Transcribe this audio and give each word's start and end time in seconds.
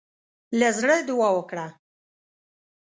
له 0.59 0.69
زړۀ 0.79 0.97
دعا 1.09 1.29
وکړه. 1.35 1.67